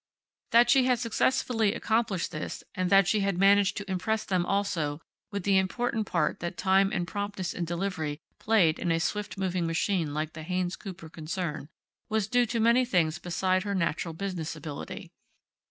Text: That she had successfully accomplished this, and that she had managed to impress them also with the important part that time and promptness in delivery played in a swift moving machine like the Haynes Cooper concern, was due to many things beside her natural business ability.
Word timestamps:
That 0.49 0.71
she 0.71 0.85
had 0.85 0.97
successfully 0.97 1.75
accomplished 1.75 2.31
this, 2.31 2.63
and 2.73 2.89
that 2.89 3.07
she 3.07 3.19
had 3.19 3.37
managed 3.37 3.77
to 3.77 3.87
impress 3.91 4.25
them 4.25 4.47
also 4.47 4.99
with 5.29 5.43
the 5.43 5.59
important 5.59 6.07
part 6.07 6.39
that 6.39 6.57
time 6.57 6.91
and 6.91 7.05
promptness 7.07 7.53
in 7.53 7.65
delivery 7.65 8.19
played 8.39 8.79
in 8.79 8.91
a 8.91 8.99
swift 8.99 9.37
moving 9.37 9.67
machine 9.67 10.11
like 10.11 10.33
the 10.33 10.41
Haynes 10.41 10.75
Cooper 10.75 11.07
concern, 11.07 11.69
was 12.09 12.27
due 12.27 12.47
to 12.47 12.59
many 12.59 12.83
things 12.83 13.19
beside 13.19 13.61
her 13.61 13.75
natural 13.75 14.15
business 14.15 14.55
ability. 14.55 15.11